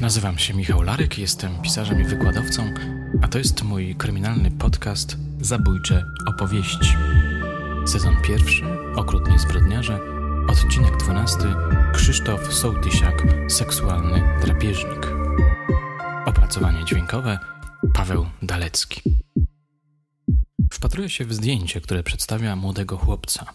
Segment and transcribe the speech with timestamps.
[0.00, 2.74] Nazywam się Michał Laryk, jestem pisarzem i wykładowcą,
[3.22, 6.94] a to jest mój kryminalny podcast Zabójcze opowieści.
[7.86, 8.64] Sezon pierwszy,
[8.96, 10.00] Okrutni zbrodniarze,
[10.48, 11.44] odcinek dwunasty,
[11.94, 15.06] Krzysztof Sołtysiak, seksualny drapieżnik.
[16.26, 17.38] Opracowanie dźwiękowe,
[17.94, 19.02] Paweł Dalecki.
[20.72, 23.46] Wpatruję się w zdjęcie, które przedstawia młodego chłopca.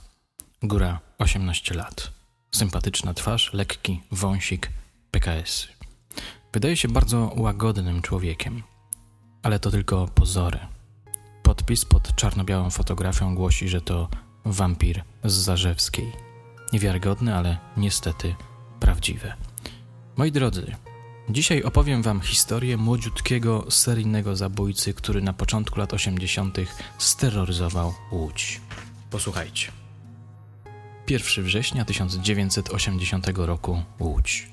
[0.64, 2.19] Góra 18 lat.
[2.52, 4.70] Sympatyczna twarz, lekki wąsik,
[5.12, 5.68] PKS.
[6.54, 8.64] Wydaje się bardzo łagodnym człowiekiem,
[9.44, 10.60] ale to tylko pozory.
[11.44, 14.10] Podpis pod czarno-białą fotografią głosi, że to
[14.46, 16.12] wampir z Zarzewskiej.
[16.74, 18.36] Niewiarygodne, ale niestety
[18.80, 19.34] prawdziwe.
[20.18, 20.76] Moi drodzy,
[21.30, 26.58] dzisiaj opowiem Wam historię młodziutkiego seryjnego zabójcy, który na początku lat 80.
[26.98, 28.62] steroryzował Łódź.
[29.12, 29.79] Posłuchajcie.
[31.10, 34.48] 1 września 1980 roku Łódź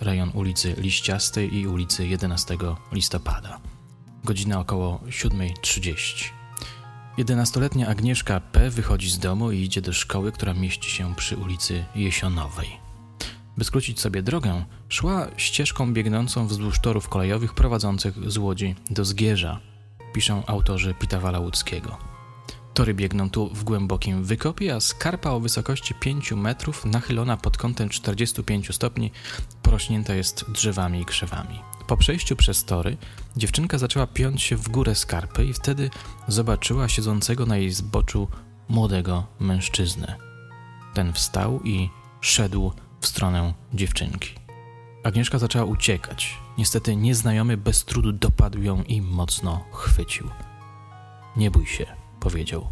[0.00, 2.56] rejon ulicy Liściastej i ulicy 11
[2.92, 3.60] listopada.
[4.24, 6.24] Godzina około 7.30.
[7.18, 8.70] 11-letnia Agnieszka P.
[8.70, 12.68] wychodzi z domu i idzie do szkoły, która mieści się przy ulicy Jesionowej.
[13.56, 19.60] By skrócić sobie drogę, szła ścieżką biegnącą wzdłuż torów kolejowych prowadzących z Łodzi do Zgierza,
[20.12, 22.13] piszą autorzy Pitawala Łódzkiego.
[22.74, 27.88] Tory biegną tu w głębokim wykopie, a skarpa o wysokości 5 metrów, nachylona pod kątem
[27.88, 29.10] 45 stopni,
[29.62, 31.60] porośnięta jest drzewami i krzewami.
[31.86, 32.96] Po przejściu przez tory,
[33.36, 35.90] dziewczynka zaczęła piąć się w górę skarpy i wtedy
[36.28, 38.28] zobaczyła siedzącego na jej zboczu
[38.68, 40.16] młodego mężczyznę.
[40.94, 44.34] Ten wstał i szedł w stronę dziewczynki.
[45.04, 46.38] Agnieszka zaczęła uciekać.
[46.58, 50.30] Niestety nieznajomy bez trudu dopadł ją i mocno chwycił.
[51.36, 52.66] Nie bój się, powiedział.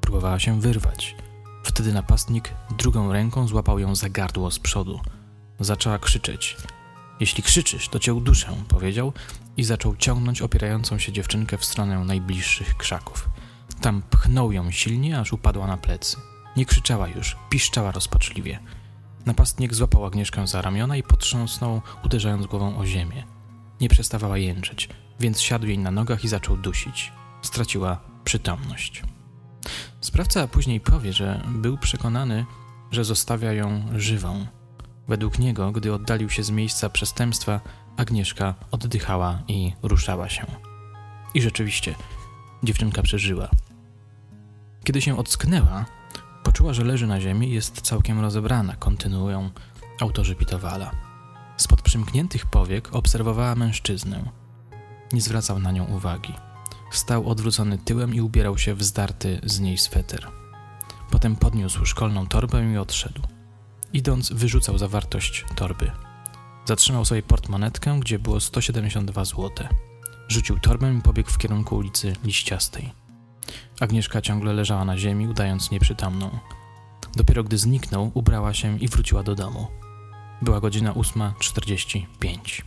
[0.00, 1.16] Próbowała się wyrwać.
[1.64, 5.00] Wtedy napastnik drugą ręką złapał ją za gardło z przodu.
[5.60, 6.56] Zaczęła krzyczeć.
[7.20, 9.12] Jeśli krzyczysz, to cię uduszę, powiedział
[9.56, 13.28] i zaczął ciągnąć opierającą się dziewczynkę w stronę najbliższych krzaków.
[13.80, 16.16] Tam pchnął ją silnie, aż upadła na plecy.
[16.56, 18.58] Nie krzyczała już, piszczała rozpaczliwie.
[19.26, 23.24] Napastnik złapał Agnieszkę za ramiona i potrząsnął, uderzając głową o ziemię.
[23.80, 24.88] Nie przestawała jęczeć,
[25.20, 27.12] więc siadł jej na nogach i zaczął dusić.
[27.42, 29.02] Straciła przytomność.
[30.00, 32.46] Sprawca później powie, że był przekonany,
[32.90, 34.46] że zostawia ją żywą.
[35.08, 37.60] Według niego, gdy oddalił się z miejsca przestępstwa,
[37.96, 40.46] Agnieszka oddychała i ruszała się.
[41.34, 41.94] I rzeczywiście,
[42.62, 43.48] dziewczynka przeżyła.
[44.84, 45.84] Kiedy się ocknęła,
[46.42, 49.50] poczuła, że leży na ziemi i jest całkiem rozebrana, kontynuują
[50.00, 50.90] autorzy Pitowala.
[51.56, 54.30] Spod przymkniętych powiek obserwowała mężczyznę.
[55.12, 56.34] Nie zwracał na nią uwagi.
[56.90, 60.28] Stał odwrócony tyłem i ubierał się w zdarty z niej sweter.
[61.10, 63.22] Potem podniósł szkolną torbę i odszedł.
[63.92, 65.90] Idąc, wyrzucał zawartość torby.
[66.64, 69.50] Zatrzymał sobie portmonetkę, gdzie było 172 zł.
[70.28, 72.92] Rzucił torbę i pobiegł w kierunku ulicy Liściastej.
[73.80, 76.38] Agnieszka ciągle leżała na ziemi, udając nieprzytomną.
[77.16, 79.66] Dopiero gdy zniknął, ubrała się i wróciła do domu.
[80.42, 82.62] Była godzina 8.45.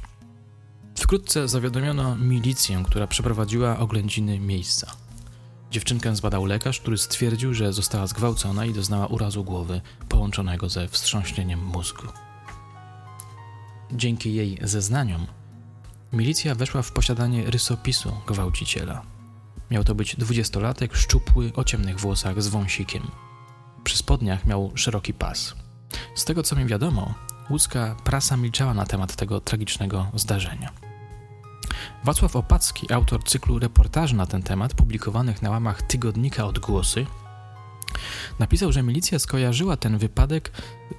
[1.03, 4.91] Wkrótce zawiadomiono milicję, która przeprowadziła oględziny miejsca.
[5.71, 11.65] Dziewczynkę zbadał lekarz, który stwierdził, że została zgwałcona i doznała urazu głowy połączonego ze wstrząśnieniem
[11.65, 12.07] mózgu.
[13.91, 15.27] Dzięki jej zeznaniom
[16.13, 19.01] milicja weszła w posiadanie rysopisu gwałciciela.
[19.71, 23.03] Miał to być dwudziestolatek szczupły o ciemnych włosach z wąsikiem.
[23.83, 25.55] Przy spodniach miał szeroki pas.
[26.15, 27.13] Z tego co mi wiadomo,
[27.49, 30.82] łódzka prasa milczała na temat tego tragicznego zdarzenia.
[32.03, 37.05] Wacław Opacki, autor cyklu reportaży na ten temat publikowanych na łamach tygodnika Odgłosy,
[38.39, 40.51] napisał, że milicja skojarzyła ten wypadek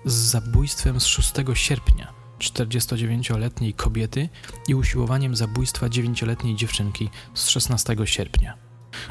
[0.04, 4.28] z zabójstwem z 6 sierpnia 49-letniej kobiety
[4.69, 8.54] i usiłowaniem zabójstwa 9-letniej dziewczynki z 16 sierpnia.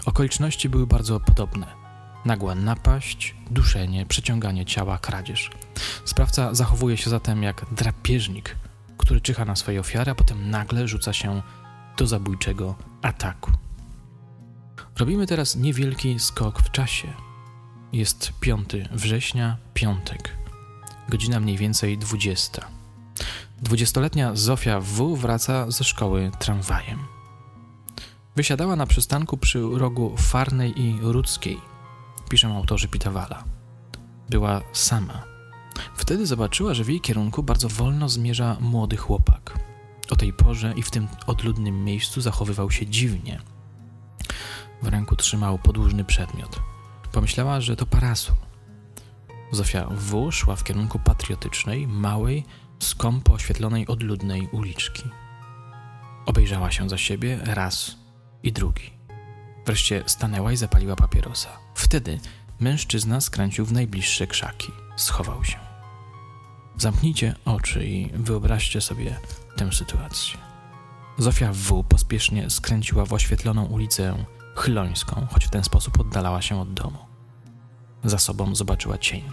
[0.06, 1.68] Okoliczności były bardzo podobne.
[2.26, 5.52] Nagła napaść, duszenie, przeciąganie ciała, kradzież.
[6.06, 8.56] Sprawca zachowuje się zatem jak drapieżnik,
[8.98, 11.42] który czyha na swoje ofiary, a potem nagle rzuca się
[11.98, 13.52] do zabójczego ataku.
[15.00, 17.08] Robimy teraz niewielki skok w czasie.
[17.94, 20.38] Jest 5 września, piątek,
[21.10, 22.66] godzina mniej więcej 20.
[23.62, 25.16] Dwudziestoletnia Zofia W.
[25.16, 27.00] wraca ze szkoły tramwajem.
[28.36, 31.62] Wysiadała na przystanku przy rogu Farnej i Rudzkiej,
[32.30, 33.44] piszą autorzy Pitawala.
[34.30, 35.33] Była sama.
[35.96, 39.60] Wtedy zobaczyła, że w jej kierunku bardzo wolno zmierza młody chłopak.
[40.10, 43.42] O tej porze i w tym odludnym miejscu zachowywał się dziwnie.
[44.82, 46.60] W ręku trzymał podłużny przedmiot.
[47.12, 48.36] Pomyślała, że to parasol.
[49.52, 50.32] Zofia W.
[50.32, 52.46] szła w kierunku patriotycznej, małej,
[52.80, 55.04] skąpo oświetlonej, odludnej uliczki.
[56.26, 57.98] Obejrzała się za siebie raz
[58.44, 58.94] i drugi.
[59.66, 61.50] Wreszcie stanęła i zapaliła papierosa.
[61.76, 62.20] Wtedy
[62.60, 64.72] mężczyzna skręcił w najbliższe krzaki.
[64.96, 65.63] Schował się.
[66.78, 69.20] Zamknijcie oczy i wyobraźcie sobie
[69.56, 70.38] tę sytuację.
[71.18, 71.84] Zofia W.
[71.84, 74.26] pospiesznie skręciła w oświetloną ulicę
[74.56, 76.98] Chlońską, choć w ten sposób oddalała się od domu.
[78.04, 79.24] Za sobą zobaczyła cień.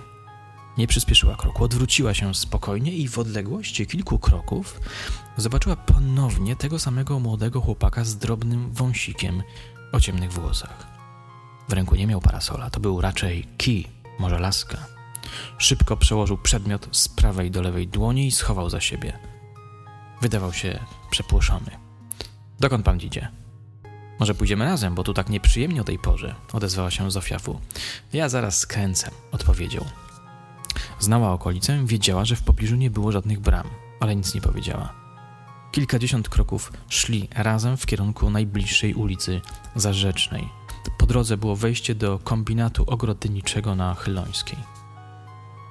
[0.78, 4.80] Nie przyspieszyła kroku, odwróciła się spokojnie i w odległości kilku kroków
[5.36, 9.42] zobaczyła ponownie tego samego młodego chłopaka z drobnym wąsikiem
[9.92, 10.86] o ciemnych włosach.
[11.68, 13.86] W ręku nie miał parasola, to był raczej kij,
[14.18, 14.99] może laska.
[15.58, 19.18] Szybko przełożył przedmiot z prawej do lewej dłoni i schował za siebie.
[20.20, 20.78] Wydawał się
[21.10, 21.70] przepłoszony.
[22.60, 23.28] Dokąd pan idzie?
[24.20, 27.60] Może pójdziemy razem, bo tu tak nieprzyjemnie o tej porze, odezwała się Zofia W.
[28.12, 29.84] Ja zaraz skręcę, odpowiedział.
[30.98, 33.66] Znała okolicę, wiedziała, że w pobliżu nie było żadnych bram,
[34.00, 34.92] ale nic nie powiedziała.
[35.72, 39.40] Kilkadziesiąt kroków szli razem w kierunku najbliższej ulicy
[39.76, 40.48] Zarzecznej.
[40.98, 44.58] Po drodze było wejście do kombinatu ogrodniczego na Chylońskiej.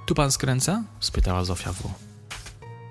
[0.09, 0.83] Tu pan skręca?
[0.99, 1.93] spytała Zofia W.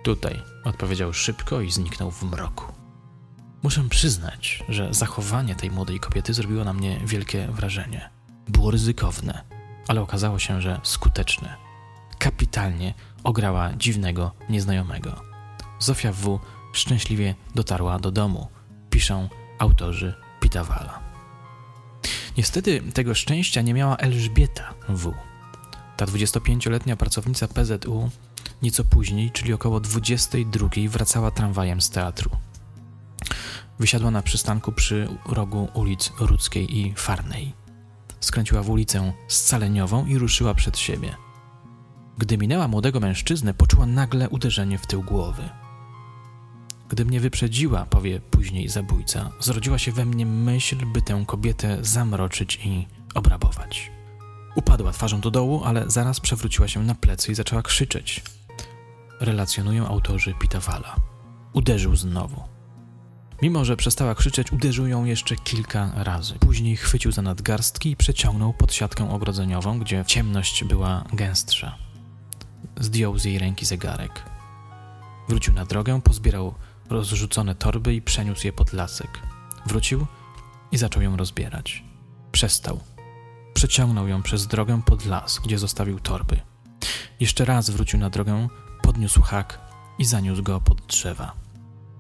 [0.03, 2.73] Tutaj, odpowiedział szybko i zniknął w mroku.
[3.63, 8.11] Muszę przyznać, że zachowanie tej młodej kobiety zrobiło na mnie wielkie wrażenie.
[8.49, 9.45] Było ryzykowne,
[9.89, 11.57] ale okazało się, że skuteczne.
[12.19, 12.95] Kapitalnie
[13.25, 15.21] ograła dziwnego nieznajomego.
[15.79, 16.41] Zofia W.
[16.73, 18.49] szczęśliwie dotarła do domu,
[18.91, 19.29] piszą
[19.59, 21.01] autorzy Pitawala.
[22.37, 25.28] Niestety tego szczęścia nie miała Elżbieta W.
[25.99, 28.11] Ta 25-letnia pracownica PZU
[28.63, 32.31] nieco później, czyli około 22, wracała tramwajem z teatru.
[33.79, 37.53] Wysiadła na przystanku przy rogu ulic Rudzkiej i Farnej.
[38.21, 41.15] Skręciła w ulicę Scaleniową i ruszyła przed siebie.
[42.19, 45.49] Gdy minęła młodego mężczyznę, poczuła nagle uderzenie w tył głowy.
[46.89, 52.61] Gdy mnie wyprzedziła, powie później zabójca, zrodziła się we mnie myśl, by tę kobietę zamroczyć
[52.65, 53.98] i obrabować.
[54.55, 58.23] Upadła twarzą do dołu, ale zaraz przewróciła się na plecy i zaczęła krzyczeć.
[59.21, 60.97] Relacjonują autorzy Pitawala.
[61.53, 62.43] Uderzył znowu.
[63.43, 66.35] Mimo, że przestała krzyczeć, uderzył ją jeszcze kilka razy.
[66.35, 71.77] Później chwycił za nadgarstki i przeciągnął pod siatkę ogrodzeniową, gdzie ciemność była gęstsza.
[72.81, 74.23] Zdjął z jej ręki zegarek.
[75.29, 76.55] Wrócił na drogę, pozbierał
[76.91, 79.21] rozrzucone torby i przeniósł je pod lasek.
[79.67, 80.07] Wrócił
[80.73, 81.85] i zaczął ją rozbierać.
[82.33, 82.81] Przestał.
[83.59, 86.41] Przeciągnął ją przez drogę pod las, gdzie zostawił torby.
[87.21, 88.49] Jeszcze raz wrócił na drogę,
[88.83, 89.59] podniósł hak
[89.99, 91.33] i zaniósł go pod drzewa.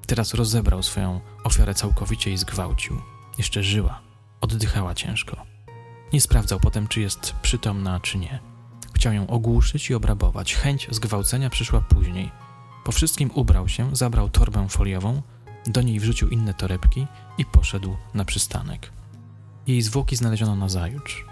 [0.06, 3.00] Teraz rozebrał swoją ofiarę całkowicie i zgwałcił.
[3.38, 4.00] Jeszcze żyła,
[4.40, 5.46] oddychała ciężko.
[6.12, 8.40] Nie sprawdzał potem, czy jest przytomna, czy nie.
[8.94, 10.54] Chciał ją ogłuszyć i obrabować.
[10.54, 12.30] Chęć zgwałcenia przyszła później.
[12.84, 15.22] Po wszystkim ubrał się, zabrał torbę foliową,
[15.66, 17.06] do niej wrzucił inne torebki
[17.38, 18.92] i poszedł na przystanek.
[19.66, 21.28] Jej zwłoki znaleziono na zajutrz.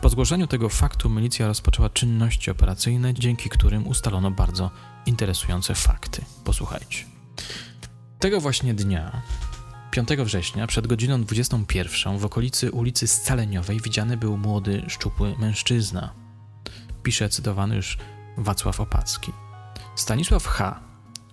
[0.00, 4.70] Po zgłoszeniu tego faktu milicja rozpoczęła czynności operacyjne, dzięki którym ustalono bardzo
[5.06, 6.24] interesujące fakty.
[6.44, 7.04] Posłuchajcie.
[8.18, 9.22] Tego właśnie dnia,
[9.90, 16.12] 5 września, przed godziną 21 w okolicy ulicy Scaleniowej widziany był młody, szczupły mężczyzna.
[17.02, 17.98] Pisze cytowany już
[18.36, 19.32] Wacław Opacki.
[19.96, 20.80] Stanisław H.,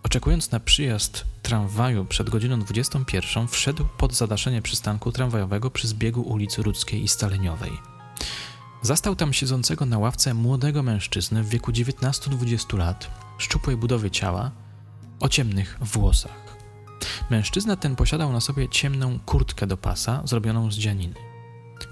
[0.03, 6.63] oczekując na przyjazd tramwaju przed godziną 21, wszedł pod zadaszenie przystanku tramwajowego przy zbiegu ulicy
[6.63, 7.99] Rudzkiej i Staleniowej.
[8.81, 14.51] Zastał tam siedzącego na ławce młodego mężczyznę w wieku 19-20 lat, szczupłej budowy ciała,
[15.19, 16.57] o ciemnych włosach.
[17.29, 21.15] Mężczyzna ten posiadał na sobie ciemną kurtkę do pasa, zrobioną z dzianiny.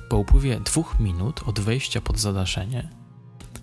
[0.10, 2.90] Po upływie dwóch minut od wejścia pod zadaszenie,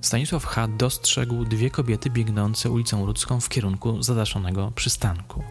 [0.04, 0.68] Stanisław H.
[0.68, 5.44] dostrzegł dwie kobiety biegnące ulicą Ludzką w kierunku zadaszonego przystanku.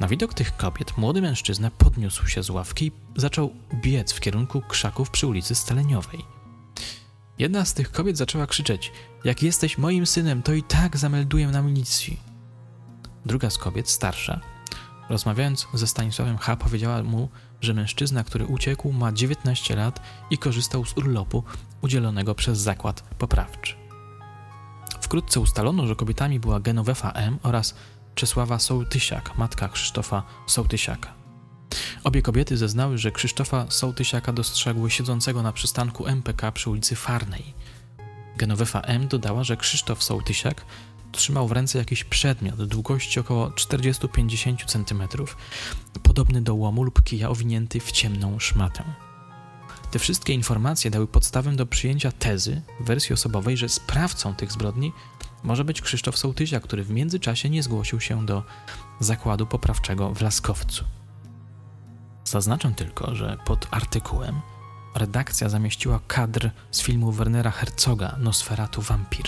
[0.00, 4.62] Na widok tych kobiet młody mężczyzna podniósł się z ławki i zaczął biec w kierunku
[4.68, 6.33] krzaków przy ulicy Staleniowej.
[7.38, 8.92] Jedna z tych kobiet zaczęła krzyczeć:
[9.24, 12.20] Jak jesteś moim synem, to i tak zamelduję na milicji.
[13.26, 14.40] Druga z kobiet, starsza,
[15.08, 17.28] rozmawiając ze Stanisławem H., powiedziała mu,
[17.60, 20.00] że mężczyzna, który uciekł, ma 19 lat
[20.30, 21.44] i korzystał z urlopu
[21.82, 23.74] udzielonego przez zakład poprawczy.
[25.00, 27.38] Wkrótce ustalono, że kobietami była Genowefa M.
[27.42, 27.74] oraz
[28.14, 31.23] Czesława Sołtysiak, matka Krzysztofa Sołtysiaka.
[32.04, 37.54] Obie kobiety zeznały, że Krzysztofa Sołtysiaka dostrzegły siedzącego na przystanku MPK przy ulicy Farnej.
[38.36, 39.08] Genowefa M.
[39.08, 40.64] dodała, że Krzysztof Sołtysiak
[41.12, 45.02] trzymał w ręce jakiś przedmiot długości około 40-50 cm,
[46.02, 48.84] podobny do łomu lub kija owinięty w ciemną szmatę.
[49.90, 54.92] Te wszystkie informacje dały podstawę do przyjęcia tezy w wersji osobowej, że sprawcą tych zbrodni
[55.42, 58.42] może być Krzysztof Sołtysia, który w międzyczasie nie zgłosił się do
[59.00, 60.84] zakładu poprawczego w Laskowcu.
[62.24, 64.40] Zaznaczę tylko, że pod artykułem
[64.94, 69.26] redakcja zamieściła kadr z filmu Wernera Herzoga Nosferatu Vampir.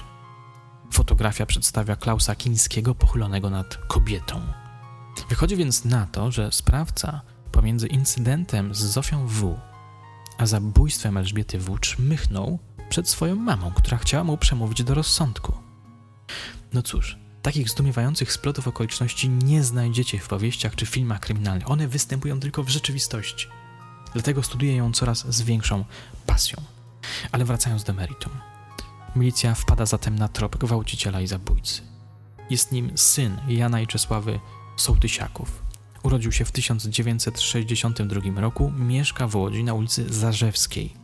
[0.92, 4.40] Fotografia przedstawia Klausa Kińskiego pochylonego nad kobietą.
[5.28, 7.20] Wychodzi więc na to, że sprawca
[7.52, 9.58] pomiędzy incydentem z Zofią W.
[10.38, 11.78] a zabójstwem Elżbiety W.
[11.78, 15.52] czmychnął przed swoją mamą, która chciała mu przemówić do rozsądku.
[16.72, 21.70] No cóż, takich zdumiewających splotów okoliczności nie znajdziecie w powieściach czy filmach kryminalnych.
[21.70, 23.48] One występują tylko w rzeczywistości.
[24.12, 25.84] Dlatego studiuję ją coraz z większą
[26.26, 26.62] pasją.
[27.32, 28.32] Ale wracając do meritum.
[29.16, 31.82] Milicja wpada zatem na trop gwałciciela i zabójcy.
[32.50, 34.40] Jest nim syn Jana i Czesławy
[34.76, 35.62] Sołtysiaków.
[36.02, 40.94] Urodził się w 1962 roku, mieszka w Łodzi na ulicy Zarzewskiej.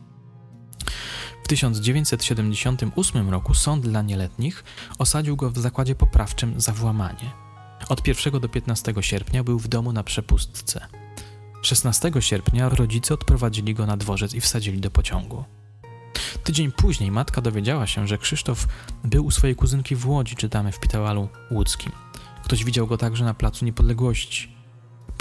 [1.44, 4.64] W 1978 roku sąd dla nieletnich
[4.98, 7.30] osadził go w zakładzie poprawczym za włamanie.
[7.88, 10.86] Od 1 do 15 sierpnia był w domu na przepustce.
[11.62, 15.44] 16 sierpnia rodzice odprowadzili go na dworzec i wsadzili do pociągu.
[16.44, 18.66] Tydzień później matka dowiedziała się, że Krzysztof
[19.04, 21.92] był u swojej kuzynki w Łodzi, czytamy w Pitałalu łódzkim.
[22.44, 24.61] Ktoś widział go także na Placu Niepodległości.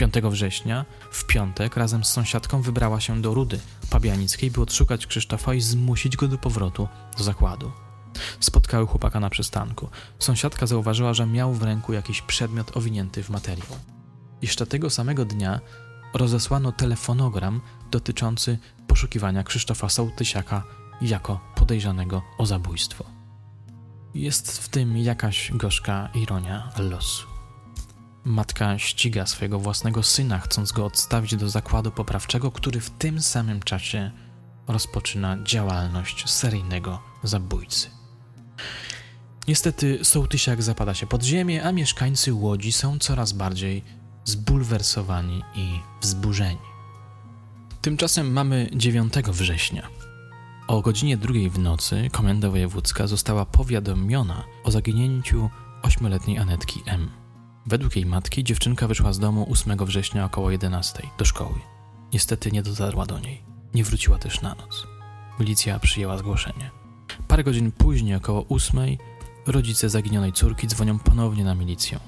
[0.10, 5.53] 5 września, w piątek, razem z sąsiadką wybrała się do Rudy Pabianickiej, by odszukać Krzysztofa
[5.53, 7.72] i zmusić go do powrotu do zakładu.
[8.39, 9.89] Spotkały chłopaka na przystanku.
[10.20, 13.67] Sąsiadka zauważyła, że miał w ręku jakiś przedmiot owinięty w materiał.
[14.41, 15.60] Jeszcze tego samego dnia
[16.13, 20.63] rozesłano telefonogram dotyczący poszukiwania Krzysztofa Sołtysiaka
[21.01, 23.05] jako podejrzanego o zabójstwo.
[24.13, 27.31] Jest w tym jakaś gorzka ironia losu.
[28.24, 33.60] Matka ściga swojego własnego syna, chcąc go odstawić do zakładu poprawczego, który w tym samym
[33.60, 34.12] czasie
[34.68, 37.90] rozpoczyna działalność seryjnego zabójcy.
[39.48, 43.84] Niestety Sołtysiak zapada się pod ziemię, a mieszkańcy Łodzi są coraz bardziej
[44.25, 46.72] zbulwersowani i wzburzeni.
[47.82, 49.88] Tymczasem mamy 9 września.
[50.68, 55.50] O godzinie drugiej w nocy komenda wojewódzka została powiadomiona o zaginięciu
[55.82, 57.21] ośmioletniej Anetki M.
[57.65, 61.60] Według jej matki dziewczynka wyszła z domu 8 września około 11 do szkoły.
[62.13, 63.44] Niestety nie dotarła do niej.
[63.74, 64.88] Nie wróciła też na noc.
[65.39, 66.72] Milicja przyjęła zgłoszenie.
[67.27, 68.80] Parę godzin później, około 8,
[69.48, 72.00] rodzice zaginionej córki dzwonią ponownie na milicję.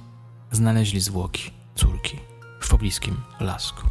[0.51, 2.17] Znaleźli zwłoki córki
[2.59, 3.87] w pobliskim lasku.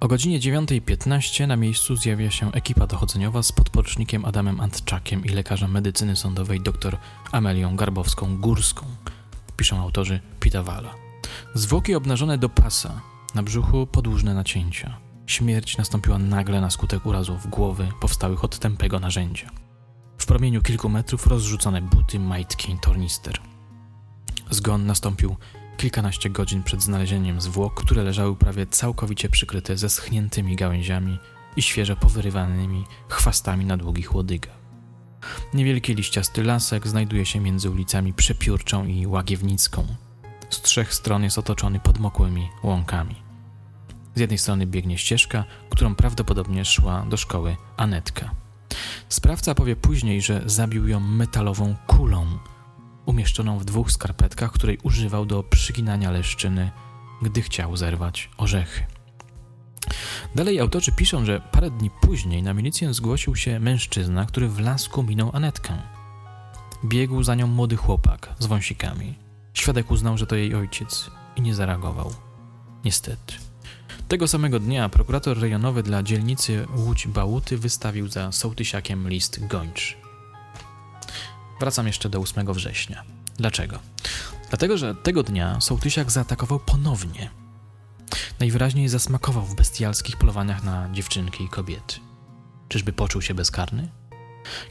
[0.00, 5.70] O godzinie 9.15 na miejscu zjawia się ekipa dochodzeniowa z podporucznikiem Adamem Antczakiem i lekarzem
[5.70, 6.96] medycyny sądowej dr
[7.32, 8.82] Amelią Garbowską-Górską,
[9.58, 10.94] piszą autorzy Pitawala.
[11.54, 13.00] Zwłoki obnażone do pasa,
[13.34, 14.96] na brzuchu podłużne nacięcia.
[15.26, 19.50] Śmierć nastąpiła nagle na skutek urazów głowy powstałych od tępego narzędzia.
[20.18, 23.38] W promieniu kilku metrów rozrzucone buty, majtki, tornister.
[24.50, 25.36] Zgon nastąpił
[25.76, 31.18] kilkanaście godzin przed znalezieniem zwłok, które leżały prawie całkowicie przykryte ze schniętymi gałęziami
[31.56, 34.57] i świeżo powyrywanymi chwastami na długich łodygach.
[35.54, 39.86] Niewielki liściasty lasek znajduje się między ulicami Przepiórczą i Łagiewnicką.
[40.50, 43.14] Z trzech stron jest otoczony podmokłymi łąkami.
[44.14, 48.30] Z jednej strony biegnie ścieżka, którą prawdopodobnie szła do szkoły Anetka.
[49.08, 52.26] Sprawca powie później, że zabił ją metalową kulą,
[53.06, 56.70] umieszczoną w dwóch skarpetkach, której używał do przyginania leszczyny,
[57.22, 58.97] gdy chciał zerwać orzechy.
[60.34, 65.02] Dalej autorzy piszą, że parę dni później na milicję zgłosił się mężczyzna, który w lasku
[65.02, 65.82] minął Anetkę.
[66.84, 69.14] Biegł za nią młody chłopak z wąsikami.
[69.54, 72.14] Świadek uznał, że to jej ojciec i nie zareagował.
[72.84, 73.34] Niestety.
[74.08, 79.94] Tego samego dnia prokurator rejonowy dla dzielnicy Łódź-Bałuty wystawił za sołtysiakiem list gończy.
[81.60, 83.04] Wracam jeszcze do 8 września.
[83.36, 83.78] Dlaczego?
[84.48, 87.30] Dlatego, że tego dnia sołtysiak zaatakował ponownie.
[88.40, 92.00] Najwyraźniej zasmakował w bestialskich polowaniach na dziewczynki i kobiety.
[92.68, 93.88] Czyżby poczuł się bezkarny?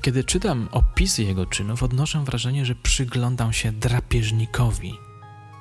[0.02, 4.94] Kiedy czytam opisy jego czynów, odnoszę wrażenie, że przyglądam się drapieżnikowi,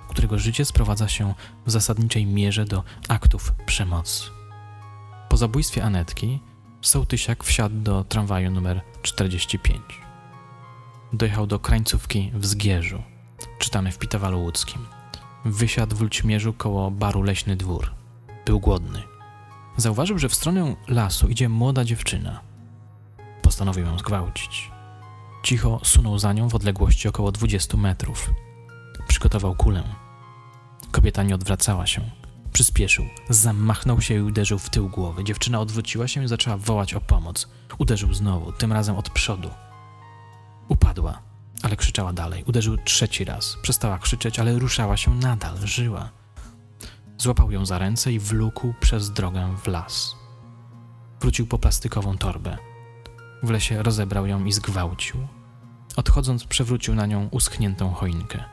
[0.09, 1.35] którego życie sprowadza się
[1.67, 4.25] w zasadniczej mierze do aktów przemocy.
[5.29, 6.41] Po zabójstwie Anetki
[6.83, 10.07] sołtysiak wsiadł do tramwaju numer 45
[11.13, 13.03] dojechał do krańcówki w Zgierzu.
[13.59, 14.87] Czytamy w Pitawalu Łódzkim.
[15.47, 17.91] Wysiadł w Lćmierzu koło baru Leśny Dwór.
[18.47, 19.03] Był głodny.
[19.77, 22.41] Zauważył, że w stronę lasu idzie młoda dziewczyna.
[23.43, 24.71] Postanowił ją zgwałcić.
[25.43, 28.31] Cicho sunął za nią w odległości około 20 metrów.
[29.09, 29.83] Przygotował kulę.
[30.91, 32.11] Kobieta nie odwracała się.
[32.53, 35.25] Przyspieszył, zamachnął się i uderzył w tył głowy.
[35.25, 37.49] Dziewczyna odwróciła się i zaczęła wołać o pomoc.
[37.79, 39.51] Uderzył znowu, tym razem od przodu.
[40.69, 41.23] Upadła,
[41.63, 42.45] ale krzyczała dalej.
[42.47, 43.57] Uderzył trzeci raz.
[43.63, 46.11] Przestała krzyczeć, ale ruszała się nadal, żyła.
[47.19, 50.17] Złapał ją za ręce i wlókł przez drogę w las.
[51.21, 52.59] Wrócił po plastikową torbę.
[53.43, 55.17] W lesie rozebrał ją i zgwałcił.
[55.97, 58.45] Odchodząc, przewrócił na nią uschniętą choinkę.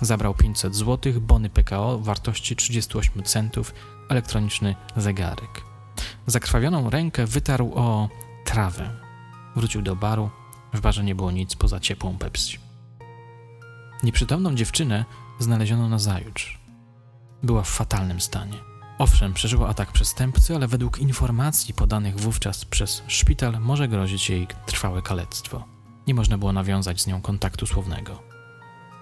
[0.00, 3.74] Zabrał 500 zł, bony PKO wartości 38 centów,
[4.08, 5.62] elektroniczny zegarek.
[6.26, 8.08] Zakrwawioną rękę wytarł o
[8.44, 8.90] trawę.
[9.56, 10.30] Wrócił do baru.
[10.72, 12.58] W barze nie było nic poza ciepłą Pepsi.
[14.02, 15.04] Nieprzytomną dziewczynę
[15.38, 16.58] znaleziono na zajutrz.
[17.42, 18.56] Była w fatalnym stanie.
[18.98, 25.02] Owszem, przeżyła atak przestępcy, ale według informacji podanych wówczas przez szpital może grozić jej trwałe
[25.02, 25.64] kalectwo.
[26.06, 28.22] Nie można było nawiązać z nią kontaktu słownego.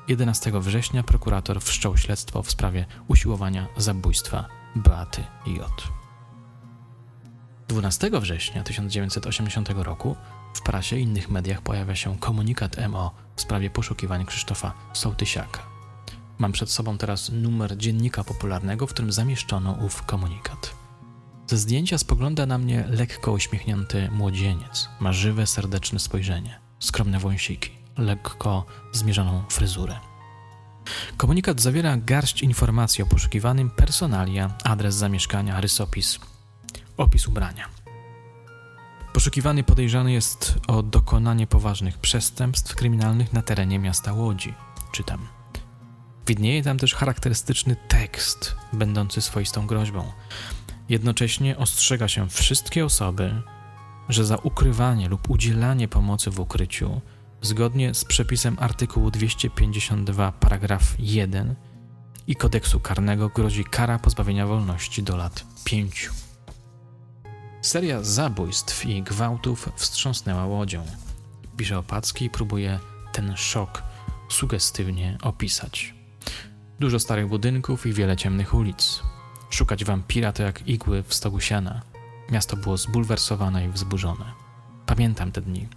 [0.08, 5.70] 11 września prokurator wszczął śledztwo w sprawie usiłowania zabójstwa Beaty J.
[7.68, 10.16] 12 września 1980 roku
[10.58, 15.62] w prasie i innych mediach pojawia się komunikat MO w sprawie poszukiwań Krzysztofa Sołtysiaka.
[16.38, 20.74] Mam przed sobą teraz numer dziennika popularnego, w którym zamieszczono ów komunikat.
[21.46, 24.88] Ze zdjęcia spogląda na mnie lekko uśmiechnięty młodzieniec.
[25.00, 29.98] Ma żywe, serdeczne spojrzenie, skromne wąsiki, lekko zmierzoną fryzurę.
[31.16, 36.18] Komunikat zawiera garść informacji o poszukiwanym, personalia, adres zamieszkania, rysopis,
[36.96, 37.77] opis ubrania.
[39.28, 44.54] Poszukiwany podejrzany jest o dokonanie poważnych przestępstw kryminalnych na terenie miasta Łodzi.
[44.92, 45.28] Czytam.
[46.26, 50.12] Widnieje tam też charakterystyczny tekst, będący swoistą groźbą.
[50.88, 53.42] Jednocześnie ostrzega się wszystkie osoby,
[54.08, 57.00] że za ukrywanie lub udzielanie pomocy w ukryciu,
[57.42, 61.54] zgodnie z przepisem artykułu 252 paragraf 1
[62.26, 66.10] i kodeksu karnego grozi kara pozbawienia wolności do lat 5.
[67.62, 70.84] Seria zabójstw i gwałtów wstrząsnęła łodzią.
[71.56, 72.78] Pisze Opacki próbuje
[73.12, 73.82] ten szok
[74.28, 75.94] sugestywnie opisać.
[76.80, 79.02] Dużo starych budynków i wiele ciemnych ulic.
[79.50, 81.82] Szukać wampira to jak igły w stogu siana.
[82.30, 84.24] Miasto było zbulwersowane i wzburzone.
[84.86, 85.68] Pamiętam te dni.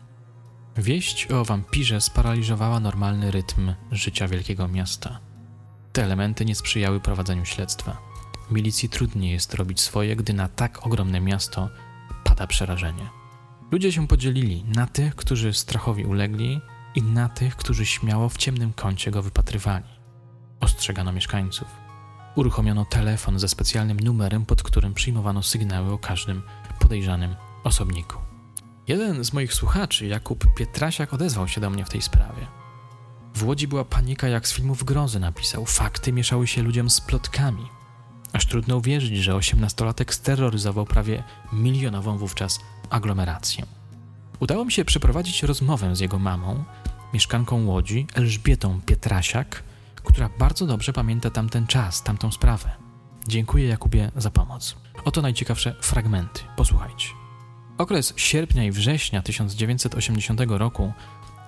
[0.77, 5.19] Wieść o wampirze sparaliżowała normalny rytm życia wielkiego miasta.
[5.93, 8.10] Te elementy nie sprzyjały prowadzeniu śledztwa.
[8.51, 11.69] Milicji trudniej jest robić swoje, gdy na tak ogromne miasto
[12.23, 13.09] pada przerażenie.
[13.71, 16.61] Ludzie się podzielili na tych, którzy strachowi ulegli,
[16.95, 19.85] i na tych, którzy śmiało w ciemnym kącie go wypatrywali.
[20.59, 21.67] Ostrzegano mieszkańców.
[22.35, 26.41] Uruchomiono telefon ze specjalnym numerem, pod którym przyjmowano sygnały o każdym
[26.79, 28.17] podejrzanym osobniku.
[28.87, 32.47] Jeden z moich słuchaczy, Jakub Pietrasiak, odezwał się do mnie w tej sprawie.
[33.35, 35.65] W Łodzi była panika jak z filmów grozy, napisał.
[35.65, 37.65] Fakty mieszały się ludziom z plotkami.
[38.33, 43.65] Aż trudno uwierzyć, że osiemnastolatek steroryzował prawie milionową wówczas aglomerację.
[44.39, 46.63] Udało mi się przeprowadzić rozmowę z jego mamą,
[47.13, 49.63] mieszkanką Łodzi, Elżbietą Pietrasiak,
[49.95, 52.69] która bardzo dobrze pamięta tamten czas, tamtą sprawę.
[53.27, 54.75] Dziękuję Jakubie za pomoc.
[55.05, 56.41] Oto najciekawsze fragmenty.
[56.55, 57.07] Posłuchajcie.
[57.77, 60.93] Okres sierpnia i września 1980 roku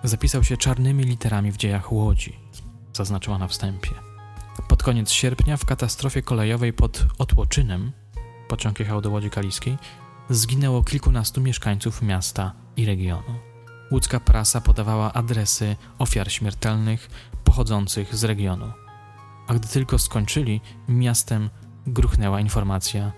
[0.03, 2.35] zapisał się czarnymi literami w dziejach Łodzi,
[2.93, 4.12] zaznaczyła na wstępie.
[4.67, 7.91] Pod koniec sierpnia w katastrofie kolejowej pod Otłoczynem,
[8.47, 9.77] pociąg jechał do Łodzi Kaliskiej,
[10.29, 13.39] zginęło kilkunastu mieszkańców miasta i regionu.
[13.91, 17.09] Łódzka prasa podawała adresy ofiar śmiertelnych
[17.43, 18.71] pochodzących z regionu.
[19.47, 21.49] A gdy tylko skończyli, miastem
[21.87, 23.11] gruchnęła informacja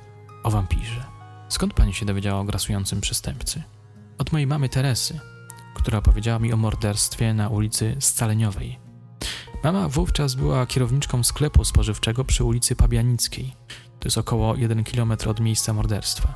[0.44, 1.04] o wampirze.
[1.50, 3.64] Skąd pani się dowiedziała o grasującym przestępcy?
[4.18, 5.20] Od mojej mamy Teresy,
[5.76, 8.85] która opowiedziała mi o morderstwie na ulicy Scaleniowej.
[9.66, 13.54] Mama wówczas była kierowniczką sklepu spożywczego przy ulicy Pabianickiej.
[14.00, 16.36] To jest około 1 km od miejsca morderstwa.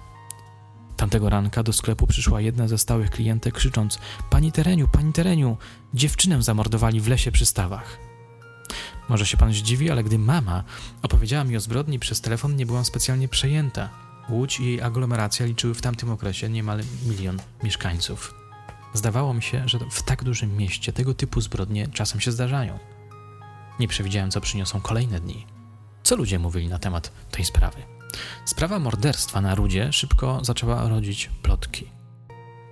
[0.97, 5.57] Tamtego ranka do sklepu przyszła jedna ze stałych klientek krzycząc Pani Tereniu, Pani Tereniu,
[5.93, 7.97] dziewczynę zamordowali w lesie przy stawach.
[9.09, 10.63] Może się pan zdziwi, ale gdy mama
[11.01, 13.89] opowiedziała mi o zbrodni przez telefon, nie byłam specjalnie przejęta.
[14.29, 18.33] Łódź i jej aglomeracja liczyły w tamtym okresie niemal milion mieszkańców.
[18.93, 22.79] Zdawało mi się, że w tak dużym mieście tego typu zbrodnie czasem się zdarzają.
[23.79, 25.45] Nie przewidziałem, co przyniosą kolejne dni.
[26.03, 27.77] Co ludzie mówili na temat tej sprawy?
[28.45, 31.91] Sprawa morderstwa na Rudzie szybko zaczęła rodzić plotki.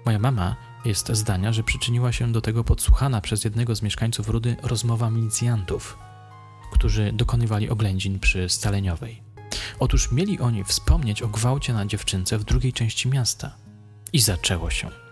[0.05, 4.55] Moja mama jest zdania, że przyczyniła się do tego podsłuchana przez jednego z mieszkańców Rudy
[4.63, 5.97] rozmowa milicjantów,
[6.73, 9.23] którzy dokonywali oględzin przy Staleniowej.
[9.79, 13.55] Otóż mieli oni wspomnieć o gwałcie na dziewczynce w drugiej części miasta.
[14.13, 15.06] I zaczęło się.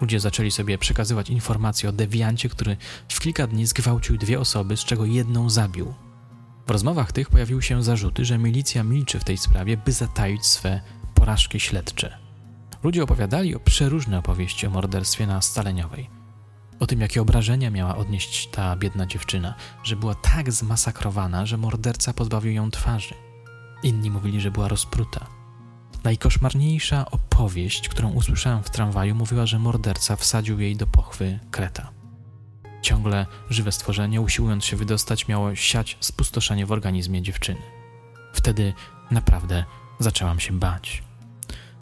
[0.00, 2.76] Ludzie zaczęli sobie przekazywać informacje o dewiancie, który
[3.08, 5.94] w kilka dni zgwałcił dwie osoby, z czego jedną zabił.
[6.66, 10.80] W rozmowach tych pojawiły się zarzuty, że milicja milczy w tej sprawie, by zataić swe
[11.14, 12.18] porażki śledcze.
[12.82, 16.10] Ludzie opowiadali o przeróżne opowieści o morderstwie na Staleniowej.
[16.80, 22.12] O tym, jakie obrażenia miała odnieść ta biedna dziewczyna, że była tak zmasakrowana, że morderca
[22.12, 23.14] pozbawił ją twarzy.
[23.82, 25.35] Inni mówili, że była rozpruta.
[26.06, 31.90] Najkoszmarniejsza opowieść, którą usłyszałem w tramwaju, mówiła, że morderca wsadził jej do pochwy kreta.
[32.82, 37.60] Ciągle żywe stworzenie, usiłując się wydostać, miało siać spustoszenie w organizmie dziewczyny.
[38.32, 38.72] Wtedy
[39.10, 39.64] naprawdę
[39.98, 41.02] zaczęłam się bać.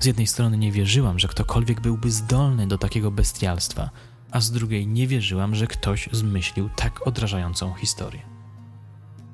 [0.00, 3.90] Z jednej strony nie wierzyłam, że ktokolwiek byłby zdolny do takiego bestialstwa,
[4.30, 8.22] a z drugiej nie wierzyłam, że ktoś zmyślił tak odrażającą historię.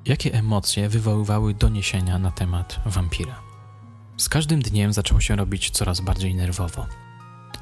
[0.06, 3.49] Jakie emocje wywoływały doniesienia na temat wampira?
[4.20, 6.86] Z każdym dniem zaczęło się robić coraz bardziej nerwowo.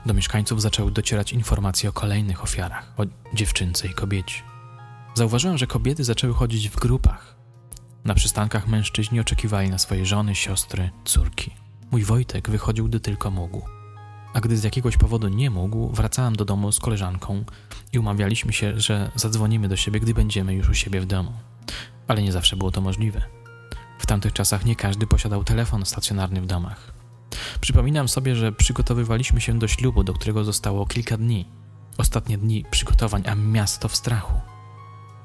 [0.06, 3.02] Do mieszkańców zaczęły docierać informacje o kolejnych ofiarach, o
[3.34, 4.34] dziewczynce i kobiecie.
[5.14, 7.36] Zauważyłem, że kobiety zaczęły chodzić w grupach.
[8.04, 11.50] Na przystankach mężczyźni oczekiwali na swoje żony, siostry, córki.
[11.90, 13.62] Mój Wojtek wychodził, gdy tylko mógł.
[14.34, 17.44] A gdy z jakiegoś powodu nie mógł, wracałem do domu z koleżanką
[17.92, 21.32] i umawialiśmy się, że zadzwonimy do siebie, gdy będziemy już u siebie w domu.
[22.08, 23.37] Ale nie zawsze było to możliwe.
[23.98, 26.92] W tamtych czasach nie każdy posiadał telefon stacjonarny w domach.
[27.60, 31.48] Przypominam sobie, że przygotowywaliśmy się do ślubu, do którego zostało kilka dni.
[31.98, 34.40] Ostatnie dni przygotowań, a miasto w strachu.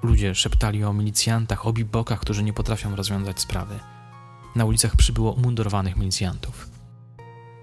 [0.03, 3.79] Ludzie szeptali o milicjantach, o bibokach, którzy nie potrafią rozwiązać sprawy.
[4.55, 6.69] Na ulicach przybyło umundurowanych milicjantów.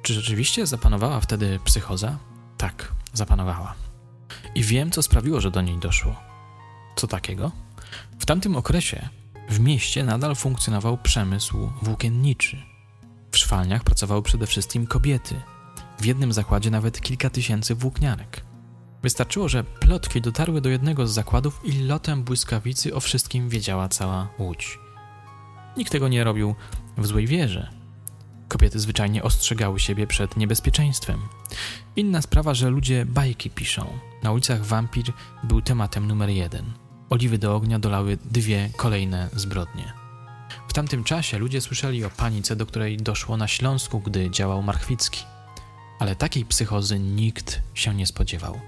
[0.02, 2.18] Czy rzeczywiście zapanowała wtedy psychoza?
[2.56, 3.74] Tak, zapanowała.
[4.54, 6.16] I wiem, co sprawiło, że do niej doszło.
[6.96, 7.52] Co takiego?
[8.18, 9.08] W tamtym okresie
[9.50, 12.62] w mieście nadal funkcjonował przemysł włókienniczy.
[13.30, 15.40] W szwalniach pracowały przede wszystkim kobiety.
[16.00, 18.44] W jednym zakładzie nawet kilka tysięcy włókniarek.
[19.02, 24.28] Wystarczyło, że plotki dotarły do jednego z zakładów i lotem błyskawicy o wszystkim wiedziała cała
[24.38, 24.78] łódź.
[25.76, 26.54] Nikt tego nie robił
[26.98, 27.70] w złej wierze.
[28.48, 31.20] Kobiety zwyczajnie ostrzegały siebie przed niebezpieczeństwem.
[31.96, 33.86] Inna sprawa, że ludzie bajki piszą.
[34.22, 35.12] Na ulicach wampir
[35.44, 36.72] był tematem numer jeden.
[37.10, 39.92] Oliwy do ognia dolały dwie kolejne zbrodnie.
[40.68, 45.24] W tamtym czasie ludzie słyszeli o panice, do której doszło na Śląsku, gdy działał Marchwicki.
[45.98, 48.60] Ale takiej psychozy nikt się nie spodziewał.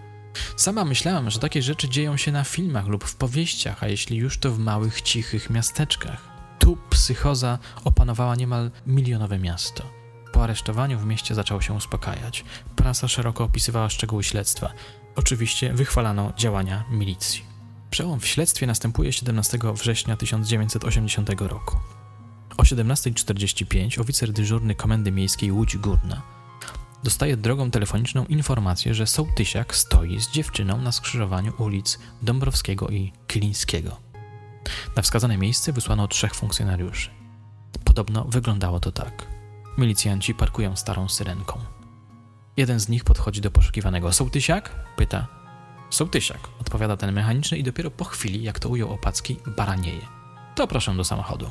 [0.57, 4.39] Sama myślałam, że takie rzeczy dzieją się na filmach lub w powieściach, a jeśli już
[4.39, 6.29] to w małych, cichych miasteczkach.
[6.59, 9.85] Tu psychoza opanowała niemal milionowe miasto.
[10.33, 12.45] Po aresztowaniu w mieście zaczęło się uspokajać.
[12.77, 14.73] Prasa szeroko opisywała szczegóły śledztwa.
[15.17, 17.52] Oczywiście wychwalano działania milicji.
[17.93, 21.77] Przełom w śledztwie następuje 17 września 1980 roku.
[22.57, 26.23] O 17.45 oficer dyżurny Komendy Miejskiej Łódź Górna
[27.03, 33.97] dostaje drogą telefoniczną informację, że sołtysiak stoi z dziewczyną na skrzyżowaniu ulic Dąbrowskiego i Kilińskiego.
[34.97, 37.11] Na wskazane miejsce wysłano trzech funkcjonariuszy.
[37.85, 39.27] Podobno wyglądało to tak.
[39.79, 41.61] Milicjanci parkują starą syrenką.
[42.57, 44.13] Jeden z nich podchodzi do poszukiwanego.
[44.13, 44.87] Sołtysiak?
[44.97, 45.42] Pyta.
[45.93, 50.07] Sołtysiak, odpowiada ten mechaniczny i dopiero po chwili, jak to ujął Opacki, baranieje.
[50.55, 51.51] To proszę do samochodu.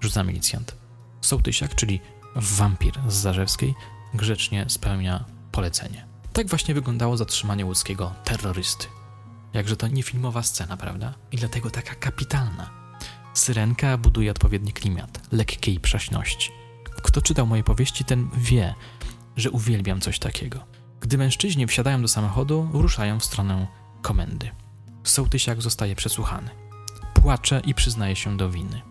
[0.00, 0.76] Rzuca milicjant.
[1.20, 2.00] Sołtysiak, czyli
[2.36, 3.74] wampir z Zarzewskiej,
[4.14, 6.06] grzecznie spełnia polecenie.
[6.32, 8.86] Tak właśnie wyglądało zatrzymanie łódzkiego terrorysty.
[9.52, 11.14] Jakże to niefilmowa scena, prawda?
[11.32, 12.70] I dlatego taka kapitalna.
[13.34, 16.50] Syrenka buduje odpowiedni klimat, lekkiej przaśności.
[17.02, 18.74] Kto czytał moje powieści, ten wie,
[19.36, 20.79] że uwielbiam coś takiego.
[21.00, 23.66] Gdy mężczyźni wsiadają do samochodu, ruszają w stronę
[24.02, 24.50] komendy.
[25.04, 26.50] Sołtysiak zostaje przesłuchany.
[27.14, 28.82] Płacze i przyznaje się do winy.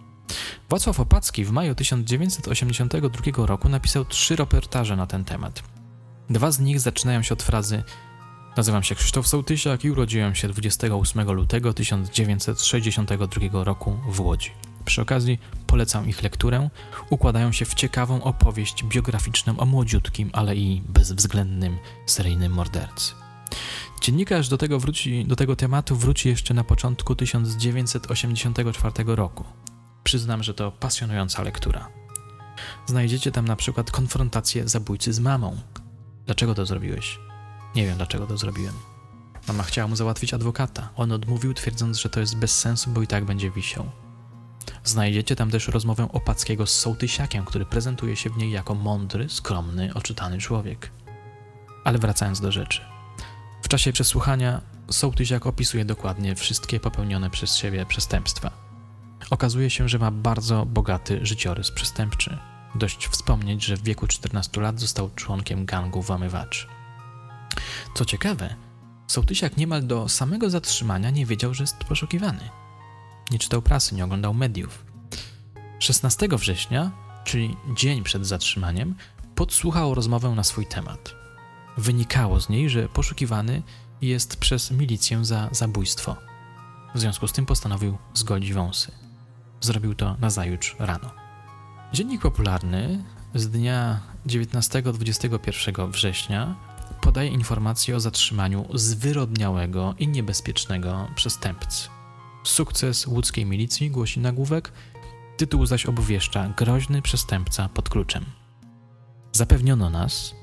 [0.69, 5.63] Wacław Opacki w maju 1982 roku napisał trzy reportaże na ten temat.
[6.29, 7.83] Dwa z nich zaczynają się od frazy
[8.57, 14.51] Nazywam się Krzysztof Sołtysiak i urodziłem się 28 lutego 1962 roku w Łodzi.
[14.89, 16.69] Przy okazji polecam ich lekturę.
[17.09, 23.13] Układają się w ciekawą opowieść biograficzną o młodziutkim, ale i bezwzględnym seryjnym mordercy.
[24.01, 29.43] Dziennikarz do tego, wróci, do tego tematu wróci jeszcze na początku 1984 roku.
[30.03, 31.89] Przyznam, że to pasjonująca lektura.
[32.85, 35.57] Znajdziecie tam na przykład konfrontację zabójcy z mamą.
[36.25, 37.19] Dlaczego to zrobiłeś?
[37.75, 38.73] Nie wiem, dlaczego to zrobiłem.
[39.47, 40.89] Mama chciała mu załatwić adwokata.
[40.95, 43.89] On odmówił, twierdząc, że to jest bez sensu, bo i tak będzie wisiał.
[44.83, 49.93] Znajdziecie tam też rozmowę Opackiego z Sołtysiakiem, który prezentuje się w niej jako mądry, skromny,
[49.93, 50.91] oczytany człowiek.
[51.83, 52.81] Ale wracając do rzeczy.
[53.63, 58.51] W czasie przesłuchania Sołtysiak opisuje dokładnie wszystkie popełnione przez siebie przestępstwa.
[59.29, 62.37] Okazuje się, że ma bardzo bogaty życiorys przestępczy.
[62.75, 66.67] Dość wspomnieć, że w wieku 14 lat został członkiem gangu włamywaczy.
[67.95, 68.55] Co ciekawe,
[69.07, 72.49] Sołtysiak niemal do samego zatrzymania nie wiedział, że jest poszukiwany.
[73.31, 74.85] Nie czytał prasy, nie oglądał mediów.
[75.79, 76.91] 16 września,
[77.23, 78.95] czyli dzień przed zatrzymaniem,
[79.35, 81.15] podsłuchał rozmowę na swój temat.
[81.77, 83.63] Wynikało z niej, że poszukiwany
[84.01, 86.15] jest przez milicję za zabójstwo.
[86.95, 88.91] W związku z tym postanowił zgolić wąsy.
[89.61, 91.11] Zrobił to nazajutrz rano.
[91.93, 93.03] Dziennik popularny
[93.35, 96.55] z dnia 19-21 września
[97.01, 101.98] podaje informacje o zatrzymaniu zwyrodniałego i niebezpiecznego przestępcy.
[102.43, 104.71] Sukces łódzkiej milicji głosi nagłówek,
[105.37, 108.25] tytuł zaś obwieszcza groźny przestępca pod kluczem.
[109.31, 110.35] Zapewniono nas,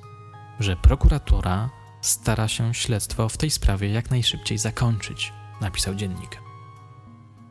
[0.61, 6.41] że prokuratura stara się śledztwo w tej sprawie jak najszybciej zakończyć, napisał dziennik.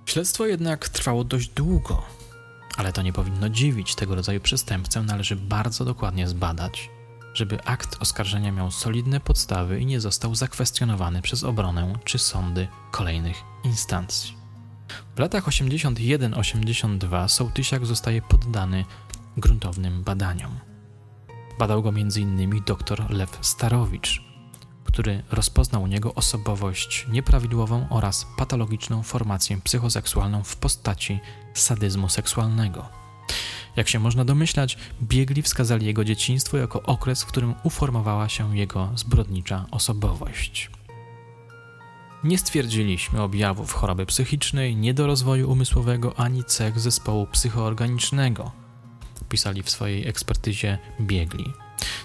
[0.06, 2.04] Śledztwo jednak trwało dość długo,
[2.78, 3.96] ale to nie powinno dziwić.
[3.96, 6.90] Tego rodzaju przestępcę należy bardzo dokładnie zbadać,
[7.36, 13.44] żeby akt oskarżenia miał solidne podstawy i nie został zakwestionowany przez obronę czy sądy kolejnych
[13.64, 14.34] instancji.
[15.16, 18.86] W latach 81-82 Sołtysiak zostaje poddany
[19.38, 20.60] gruntownym badaniom.
[21.60, 22.62] Badał go m.in.
[22.66, 24.24] dr Lew Starowicz,
[24.84, 31.20] który rozpoznał u niego osobowość nieprawidłową oraz patologiczną formację psychoseksualną w postaci
[31.54, 33.05] sadyzmu seksualnego.
[33.76, 38.90] Jak się można domyślać, biegli wskazali jego dzieciństwo jako okres, w którym uformowała się jego
[38.96, 40.70] zbrodnicza osobowość.
[42.24, 48.52] Nie stwierdziliśmy objawów choroby psychicznej, niedorozwoju umysłowego ani cech zespołu psychoorganicznego,
[49.30, 51.54] pisali w swojej ekspertyzie biegli.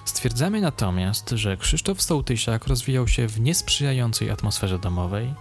[0.05, 5.35] Stwierdzamy natomiast, że Krzysztof Sołtysiak rozwijał się w niesprzyjającej atmosferze domowej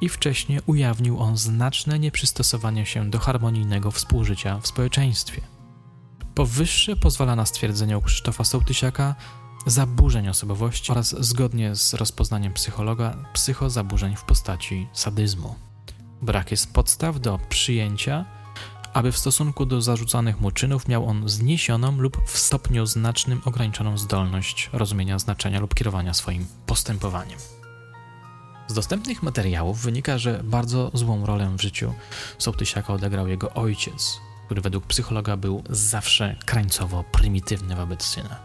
[0.00, 5.40] i wcześniej ujawnił on znaczne nieprzystosowanie się do harmonijnego współżycia w społeczeństwie.
[6.40, 9.14] Powyższe pozwala na stwierdzenie u Krzysztofa Sołtysiaka
[9.66, 15.54] zaburzeń osobowości oraz zgodnie z rozpoznaniem psychologa psychozaburzeń w postaci sadyzmu.
[16.22, 18.24] Brak jest podstaw do przyjęcia,
[18.92, 23.98] aby w stosunku do zarzucanych mu czynów miał on zniesioną lub w stopniu znacznym ograniczoną
[23.98, 27.38] zdolność rozumienia znaczenia lub kierowania swoim postępowaniem.
[28.68, 31.94] Z dostępnych materiałów wynika, że bardzo złą rolę w życiu
[32.38, 38.36] Sołtysiaka odegrał jego ojciec, który według psychologa był zawsze krańcowo prymitywny wobec syna.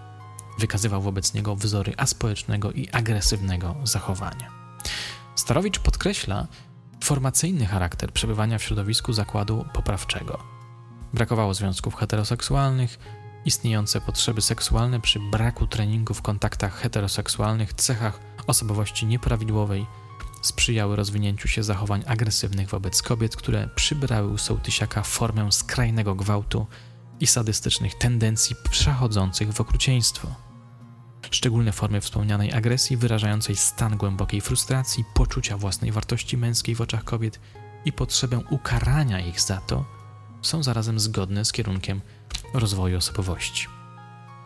[0.60, 4.52] Wykazywał wobec niego wzory aspołecznego i agresywnego zachowania.
[5.36, 6.48] Starowicz podkreśla,
[7.04, 10.44] formacyjny charakter przebywania w środowisku zakładu poprawczego.
[11.14, 13.00] Brakowało związków heteroseksualnych,
[13.46, 19.86] istniejące potrzeby seksualne przy braku treningu w kontaktach heteroseksualnych, cechach osobowości nieprawidłowej
[20.46, 26.68] sprzyjały rozwinięciu się zachowań agresywnych wobec kobiet, które przybrały u sołtysiaka formę skrajnego gwałtu
[27.20, 30.46] i sadystycznych tendencji przechodzących w okrucieństwo
[31.32, 37.40] szczególne formy wspomnianej agresji wyrażającej stan głębokiej frustracji, poczucia własnej wartości męskiej w oczach kobiet
[37.86, 39.86] i potrzebę ukarania ich za to,
[40.42, 42.02] są zarazem zgodne z kierunkiem
[42.54, 43.75] rozwoju osobowości.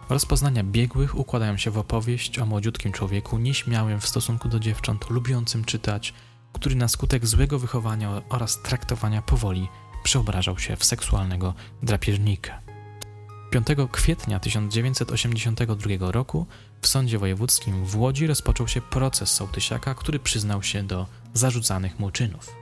[0.10, 5.66] Rozpoznania biegłych układają się w opowieść o młodziutkim człowieku nieśmiałym w stosunku do dziewcząt, lubiącym
[5.66, 6.14] czytać,
[6.54, 9.68] który na skutek złego wychowania oraz traktowania powoli
[10.04, 12.62] przeobrażał się w seksualnego drapieżnika.
[13.50, 16.46] 5 kwietnia 1982 roku
[16.82, 22.12] w Sądzie Wojewódzkim w Łodzi rozpoczął się proces Sołtysiaka, który przyznał się do zarzucanych mu
[22.12, 22.56] czynów.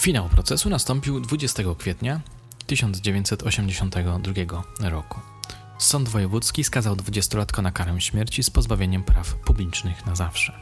[0.00, 2.20] Finał procesu nastąpił 20 kwietnia
[2.66, 5.33] 1982 roku.
[5.78, 10.60] Sąd Wojewódzki skazał 20-latka na karę śmierci z pozbawieniem praw publicznych na zawsze.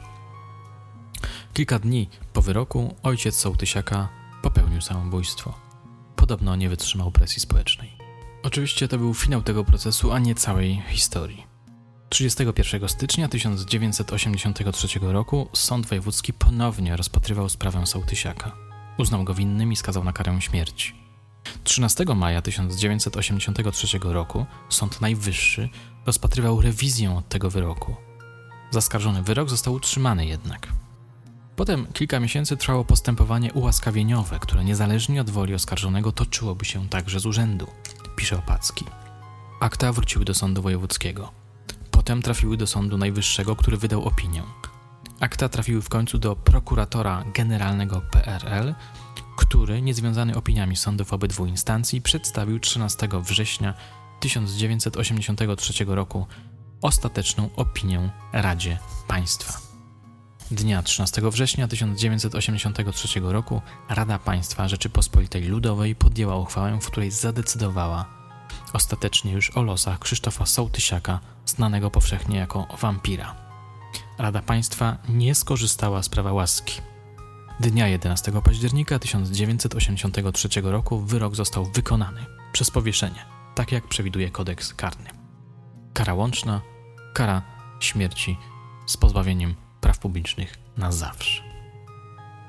[1.55, 4.09] Kilka dni po wyroku ojciec Sołtysiaka
[4.43, 5.55] popełnił samobójstwo.
[6.17, 7.97] Podobno nie wytrzymał presji społecznej.
[8.43, 11.47] Oczywiście to był finał tego procesu, a nie całej historii.
[12.09, 18.53] 31 stycznia 1983 roku Sąd Wojewódzki ponownie rozpatrywał sprawę Sołtysiaka.
[18.99, 21.02] Uznał go winnym i skazał na karę śmierci.
[21.65, 25.69] 13 maja 1983 roku Sąd Najwyższy
[26.07, 27.97] rozpatrywał rewizję tego wyroku.
[28.71, 30.69] Zaskarżony wyrok został utrzymany jednak.
[31.57, 37.27] Potem kilka miesięcy trwało postępowanie ułaskawieniowe, które niezależnie od woli oskarżonego toczyłoby się także z
[37.27, 37.67] urzędu
[38.17, 38.85] pisze Opacki.
[39.61, 41.33] Akta wróciły do sądu wojewódzkiego.
[41.91, 44.43] Potem trafiły do sądu najwyższego, który wydał opinię.
[45.21, 48.75] Akta trafiły w końcu do prokuratora generalnego PRL,
[49.43, 53.75] który, niezwiązany opiniami sądów obydwu instancji, przedstawił 13 września
[54.21, 56.27] 1983 roku
[56.83, 58.79] ostateczną opinię Radzie
[59.09, 59.61] Państwa.
[60.51, 68.07] Dnia 13 września 1983 roku Rada Państwa Rzeczypospolitej Ludowej podjęła uchwałę, w której zadecydowała
[68.73, 73.35] ostatecznie już o losach Krzysztofa Sołtysiaka, znanego powszechnie jako wampira.
[74.19, 76.92] Rada Państwa nie skorzystała z prawa łaski.
[77.61, 82.27] Dnia 11 października 1983 roku wyrok został wykonany.
[82.53, 85.11] przez powieszenie, tak jak przewiduje kodeks karny.
[85.93, 86.61] Kara łączna,
[87.15, 87.43] kara
[87.81, 88.37] śmierci
[88.87, 91.43] z pozbawieniem praw publicznych na zawsze.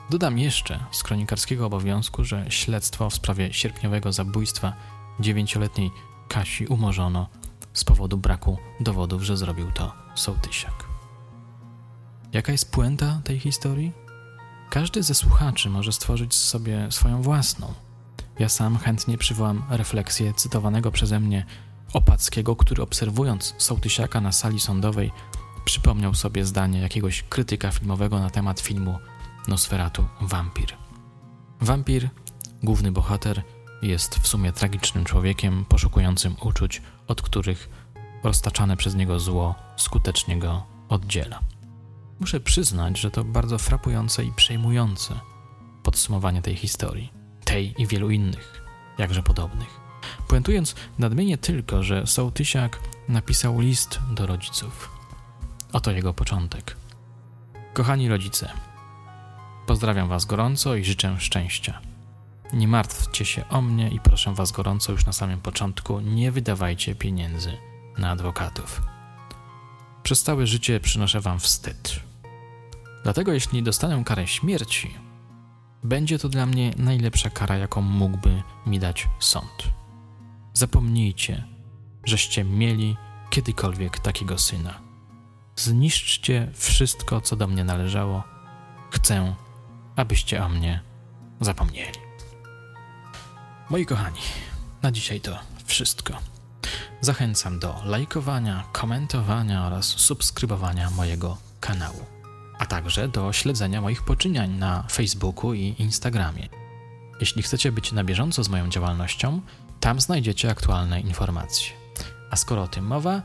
[0.10, 4.74] Dodam jeszcze z kronikarskiego obowiązku, że śledztwo w sprawie sierpniowego zabójstwa
[5.20, 5.92] dziewięcioletniej
[6.28, 7.30] Kasi umorzono
[7.74, 10.86] z powodu braku dowodów, że zrobił to sołtysiak.
[12.34, 14.03] Jaka jest puenta tej historii?
[14.74, 17.74] Każdy ze słuchaczy może stworzyć sobie swoją własną.
[18.40, 21.46] Ja sam chętnie przywołam refleksję cytowanego przeze mnie
[21.94, 25.12] Opackiego, który obserwując sołtysiaka na sali sądowej
[25.66, 28.98] przypomniał sobie zdanie jakiegoś krytyka filmowego na temat filmu
[29.48, 30.74] Nosferatu Wampir.
[31.62, 32.10] Wampir,
[32.64, 33.44] główny bohater,
[33.82, 37.70] jest w sumie tragicznym człowiekiem poszukującym uczuć, od których
[38.24, 41.53] roztaczane przez niego zło skutecznie go oddziela.
[42.24, 45.20] Muszę przyznać, że to bardzo frapujące i przejmujące
[45.84, 47.12] podsumowanie tej historii,
[47.46, 48.62] tej i wielu innych,
[48.98, 49.80] jakże podobnych.
[50.28, 54.90] Puentując, nadmienię tylko, że Sołtysiak napisał list do rodziców.
[55.74, 56.78] Oto jego początek.
[57.74, 58.50] Kochani rodzice,
[59.68, 61.82] pozdrawiam Was gorąco i życzę szczęścia.
[62.54, 66.96] Nie martwcie się o mnie i proszę Was gorąco już na samym początku, nie wydawajcie
[66.96, 67.58] pieniędzy
[67.98, 68.82] na adwokatów.
[70.04, 72.13] Przez całe życie przynoszę Wam wstyd.
[73.04, 74.96] Dlatego, jeśli dostanę karę śmierci,
[75.84, 79.64] będzie to dla mnie najlepsza kara, jaką mógłby mi dać sąd.
[80.54, 81.44] Zapomnijcie,
[82.06, 82.98] żeście mieli
[83.30, 84.82] kiedykolwiek takiego syna.
[85.56, 88.24] Zniszczcie wszystko, co do mnie należało.
[88.92, 89.36] Chcę,
[89.96, 90.82] abyście o mnie
[91.40, 92.00] zapomnieli.
[93.70, 94.20] Moi kochani,
[94.82, 96.14] na dzisiaj to wszystko.
[97.02, 102.06] Zachęcam do lajkowania, komentowania oraz subskrybowania mojego kanału,
[102.60, 106.50] a także do śledzenia moich poczyniań na Facebooku i Instagramie.
[107.20, 109.42] Jeśli chcecie być na bieżąco z moją działalnością,
[109.80, 111.72] tam znajdziecie aktualne informacje.
[112.32, 113.22] A skoro o tym mowa,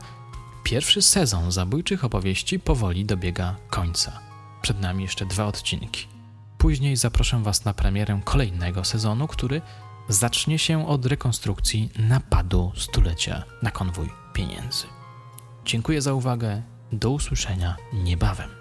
[0.63, 4.19] pierwszy sezon zabójczych opowieści powoli dobiega końca.
[4.61, 6.07] Przed nami jeszcze dwa odcinki.
[6.57, 9.61] Później zaproszę Was na premierę kolejnego sezonu, który
[10.09, 14.87] zacznie się od rekonstrukcji napadu stulecia na konwój pieniędzy.
[15.65, 16.61] Dziękuję za uwagę.
[16.91, 18.58] Do usłyszenia niebawem.